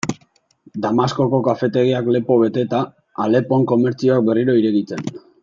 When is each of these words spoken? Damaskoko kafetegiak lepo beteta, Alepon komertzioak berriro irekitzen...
Damaskoko 0.85 1.41
kafetegiak 1.47 2.09
lepo 2.15 2.39
beteta, 2.45 2.81
Alepon 3.27 3.69
komertzioak 3.75 4.27
berriro 4.31 4.59
irekitzen... 4.65 5.07